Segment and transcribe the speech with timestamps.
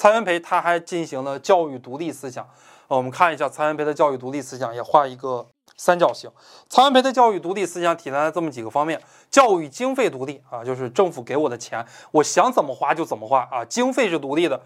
[0.00, 2.48] 蔡元培他还进行了教育独立思想。
[2.88, 6.30] 呃我们看一下蔡元培的教育独立思想，也画一个三角形。
[6.70, 8.98] 蔡元培的教育独立思想体现在这么几个方面：
[9.30, 14.58] 教育经费独立啊，就是政府给我的钱，我想怎么花就怎么花啊，经费是独立的。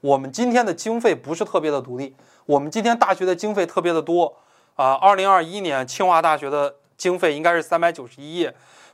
[0.00, 2.16] 我们今天的经费不是特别的独立，
[2.46, 4.34] 我们今天大学的经费特别的多
[4.74, 4.94] 啊。
[4.94, 8.50] 二零二一年清华大学的经费应该是三百九十一亿，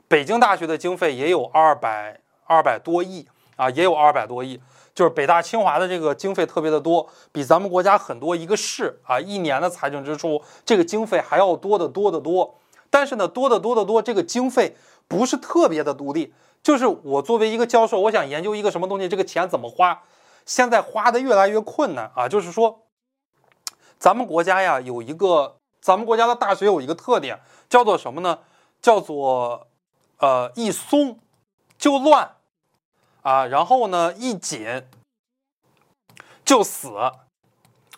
[0.07, 4.61] 北京大学的经费也有二百二百多亿啊，也有二百多亿。
[4.97, 12.55] 就是北大清华的这个经费特别的多，比咱们国家很多一个市啊一年的财政支出这个经费还要多得多得多。
[12.89, 14.75] 但是呢，多得多得多，这个经费
[15.07, 16.33] 不是特别的独立。
[16.63, 20.01] 就是我作为一个教授，我想研究一个什么东西，这个钱怎么花，
[20.47, 22.27] 现在花的越来越困难啊。
[22.27, 22.79] 就是说，
[23.99, 27.39] 咱们国家呀有一个，咱们国家的大学有一个特点，
[27.69, 28.39] 叫做什么呢？
[28.81, 29.67] 叫做
[30.17, 31.19] 呃一松
[31.77, 32.36] 就乱。
[33.27, 34.83] 啊，然后呢，一紧
[36.45, 36.93] 就死，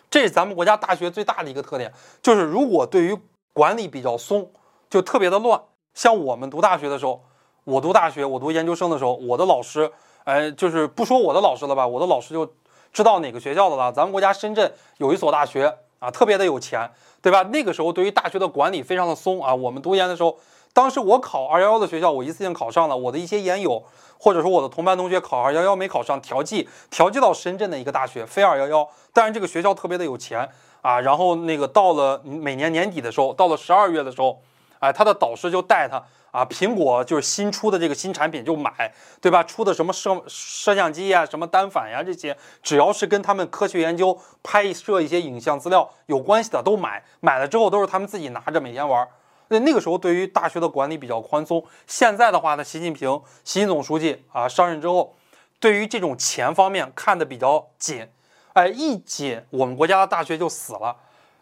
[0.10, 1.94] 这是咱们国家大学最大的一个特点。
[2.20, 3.16] 就是如果对于
[3.54, 4.52] 管理比较松，
[4.90, 5.62] 就特别的乱。
[5.94, 7.24] 像我们读大学的时候，
[7.64, 9.92] 我读大学，我读研究生的时候，我的老师，
[10.24, 12.52] 哎，就是不说我的老师了吧，我的老师就
[12.92, 13.92] 知道哪个学校的了。
[13.92, 16.90] 咱们国家深圳有一所大学啊，特别的有钱，
[17.22, 17.44] 对吧？
[17.44, 19.54] 那个时候对于大学的管理非常的松啊。
[19.54, 20.40] 我们读研的时候，
[20.74, 23.84] 当时我考二幺幺的学校，我一次性考上了，我的一些研友。
[24.22, 28.86] 或者说我的同班同学考二幺幺没考上，调剂调剂到深圳的一个大学，非二幺幺。
[29.14, 30.46] 但是这个学校特别的有钱
[30.82, 34.42] 啊，然后那个到了每年年底的时候，到了十二月的时候，
[34.80, 39.42] 哎，他的导师就带他啊，苹果就是新出的这个新产品就买，对吧？
[39.42, 49.08] 出的什么摄摄像机呀，什么单反呀这些，只要是跟他们科学研究拍摄一些影像资料有关系的都买，买了之后都是他们自己拿着每天玩。
[49.50, 51.64] 那那个时候，对于大学的管理比较宽松。
[51.86, 55.16] 现在的话呢，习近平，习总书记啊上任之后，
[55.60, 58.08] 对于这种钱方面看的比较紧，
[58.54, 60.96] 哎，一紧，我们国家的大学就死了，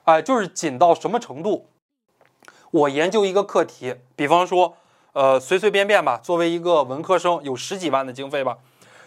[0.05, 1.69] 哎，就是紧到什么程度？
[2.71, 4.75] 我研究一个课题，比方说，
[5.13, 8.57] 呃，随随便便吧，作为一个文科生，有十几万的经费吧，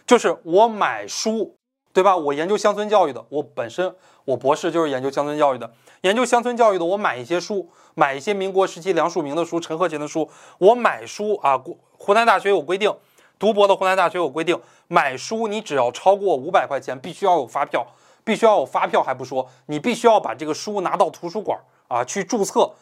[0.06, 1.56] 就是我买书，
[1.92, 2.16] 对吧？
[2.16, 7.70] 我研究乡村教育的，我本身我博士就是研究乡村教育的，研究乡村教育的，我买一些书。
[7.96, 11.60] 买一些民国时期梁漱溟的书、陈鹤琴的书，我买书啊，
[11.98, 12.94] 湖南大学有规定，
[13.36, 17.84] 读博的湖南大学有规定，买书你只要超过五百块钱，必须要有发票，
[18.22, 21.58] 必须要有发票还不说，你必须要把这个书拿到图书馆
[21.88, 22.72] 啊去注册，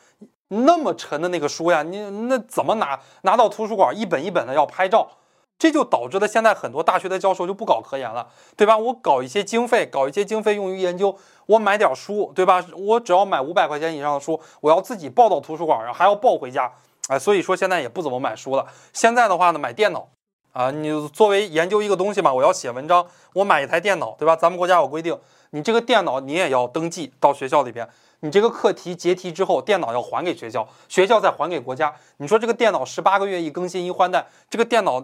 [0.48, 1.98] 那么沉的那个书呀，你
[2.28, 5.10] 那怎么拿拿到图书馆一本一本的要拍照？
[5.58, 8.78] 这就导致了现在很多大学的教授就不搞科研了，对吧？
[8.78, 12.64] 我搞一些经费，搞一些经费用于研究，我买点书，对吧？
[12.76, 16.72] 我只要买五百块钱以上的书，我要自己抱到图书馆然后，还要抱回家，
[17.08, 18.66] 哎，所以说现在也不怎么买书了。
[18.92, 20.08] 现在的话呢，买电脑
[20.52, 23.04] 啊，你作为研究一个东西嘛，我要写文章，
[23.34, 24.36] 我买一台电脑，对吧？
[24.36, 25.18] 咱们国家有规定，
[25.50, 27.88] 你这个电脑你也要登记到学校里边。
[28.20, 31.94] 你这个课题结题之后，电脑要还给学校，学校再还给国家。
[32.16, 35.00] 你说这个电脑十八个月一更新一换代，这个电脑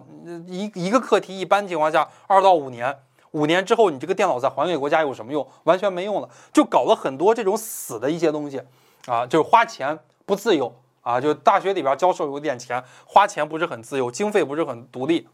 [0.47, 2.93] 一一个课题一般情况下二到五年，
[3.31, 5.47] 五年之后你这个电脑再还给国家有什么用？
[5.63, 8.61] 完全没用了，就搞了很多这种死的一些东西
[9.05, 15.25] 啊，就是花钱不自由啊，就大学里边教授有点钱，花钱不是很自由，经费不是很独立，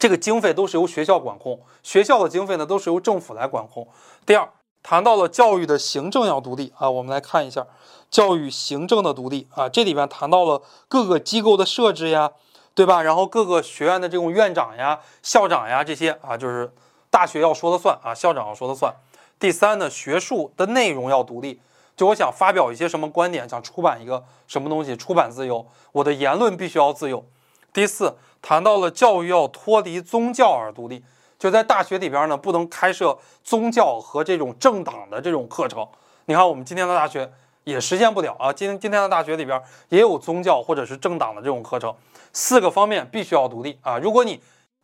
[0.00, 3.86] 这个经费都是由学校管控，学校的经费呢都是由政府来管控。
[4.26, 4.48] 第二。
[4.82, 7.66] 谈到了教育的行政要独立啊，我们来看一下
[8.10, 12.30] 教育行政的独立啊，这里边谈到了各个机构的设置呀，
[12.74, 13.02] 对吧？
[13.02, 16.72] 然后各个学院的这种院长呀、校长呀这些啊，就是
[17.10, 18.94] 大学要说了算啊，校长要说了算。
[19.38, 21.60] 第三呢，学术的内容要独立，
[21.94, 27.26] 就我想发表一些什么观点，想出版一个什么东西，出版自由，我的言论必须要自由。
[27.72, 31.04] 第四，谈到了教育要脱离宗教而独立。
[31.38, 35.86] 就在大学里边呢，不能开设宗教和这种政党的这种课程。
[36.26, 37.32] 你看，我们今天的大学
[37.64, 38.52] 也实现不了啊。
[38.52, 41.94] 今今天的大学里边也有宗教或者是政党的这种课程。
[42.32, 43.98] 四个方面必须要独立啊！
[43.98, 44.40] 如果你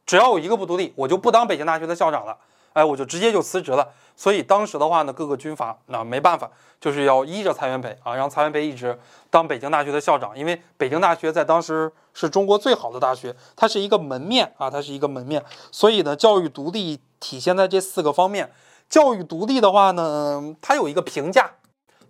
[0.06, 2.36] 只要有一个不独立，我就不当北京大学的校长了。
[2.76, 3.88] 哎，我就直接就辞职了。
[4.14, 8.98] 所以当时的话呢，各个军阀那没办法，就是要依着蔡元培啊，让蔡元培一直
[9.30, 10.36] 当北京大学的校长。
[10.38, 15.42] 因为北京大学在当时是中国最好的大学，它是一个门面啊，它是一个门面。
[15.72, 18.52] 所以呢，教育独立体现在这四个方面。
[18.90, 21.50] 教育独立的话呢，它有一个评价，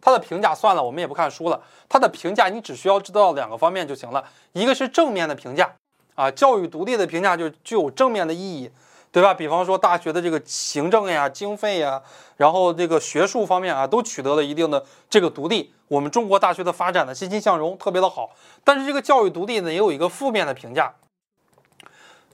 [0.01, 1.61] 它的评价算了，我们也不看书了。
[1.89, 5.73] 它的评价你只需要知道两个方面就行了，一个是正面的评价
[6.17, 8.69] 啊，教育独立的评价就具有正面的意义。
[9.11, 9.33] 对吧？
[9.33, 12.03] 比方说大学的这个行政呀、经费呀，
[12.37, 15.73] 然后这个学术方面啊，都取得了一定的这个独立。
[15.89, 18.31] 我们中国大学的发展呢，欣欣向荣，特别的好。
[18.63, 20.93] 但是这个教育独立呢，也有一个负面的评价。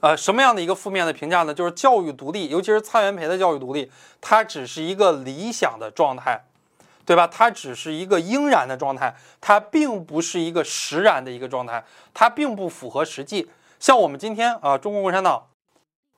[0.00, 1.54] 呃，什么样的一个负面的评价呢？
[1.54, 3.88] 就是教育独立，尤其是蔡元培的教育独立，
[4.20, 6.42] 它只是一个理想的状态，
[7.06, 7.28] 对吧？
[7.28, 13.48] 它只是一个应然的状态，它并不是一个实然的一个状态，它并不符合实际。
[13.78, 15.44] 像我们今天啊，中国共产党，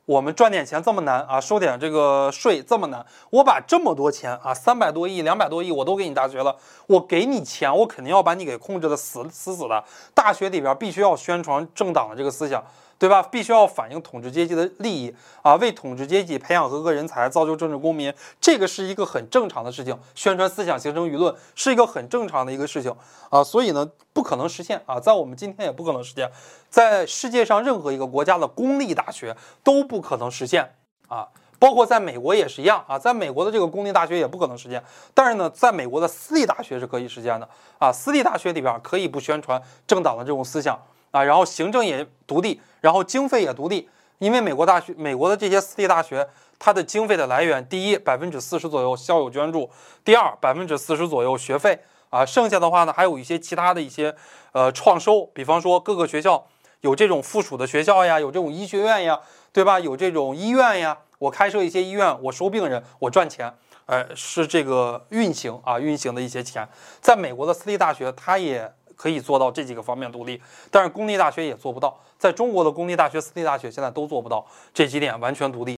[0.06, 6.54] 我们赚点钱这么难啊，收点这个税这么难，我把这么多钱啊，三百多亿、两百多亿，我都给你大学了，
[6.86, 9.82] 我给你钱，我肯定要把你给控制的死死死的。
[10.12, 12.62] 大学里边必须要宣传政党的这个思想。
[12.98, 13.22] 对吧？
[13.22, 19.98] 必须要反映统治阶级的利益啊，为统治阶级培养合格人才，造就政治公民，这个是一个很正常的事情。
[20.14, 22.94] 宣传思想，形成舆论，是一个很正常的一个事情
[23.30, 23.42] 啊。
[23.42, 26.30] 所以呢，不可能实现啊，在我们今天也不可能实现，
[26.70, 30.74] 在世界上任何一个国家的公立大学都不可能实现
[31.08, 34.82] 啊，包括在美国也是一样啊，在美国的这个公立大学也不可能实现。
[35.12, 37.48] 但是呢，在美国的私立大学是可以实现的
[37.78, 40.78] 啊，私立大学里边可以不宣传政党的这种思想。
[41.14, 43.88] 啊，然后行政也独立，然后经费也独立，
[44.18, 46.28] 因为美国大学、美国的这些私立大学，
[46.58, 49.70] 它的经费的来源，第一，百分之四十左右校友捐助；
[50.04, 51.78] 第二，百分之四十左右学费
[52.10, 54.12] 啊，剩下的话呢，还有一些其他的一些
[54.50, 56.48] 呃创收，比方说各个学校
[56.80, 59.20] 有这种附属的学校呀，有这种医学院呀，
[59.52, 59.78] 对吧？
[59.78, 63.54] 有这种医院呀，我开设一些医院，我收病人，我赚钱，
[63.86, 66.68] 呃，是这个运行啊，运行的一些钱，
[67.00, 68.74] 在美国的私立大学，它也。
[68.96, 71.98] 可以做到这几个方面独立，但是公立大学也做不到。
[72.18, 75.72] 在中国的公立大学、私立大学现在都做不到这几点完全独立。